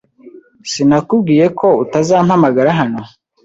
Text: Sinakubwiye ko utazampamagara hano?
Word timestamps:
Sinakubwiye 0.71 1.45
ko 1.59 1.67
utazampamagara 1.83 2.69
hano? 2.79 3.01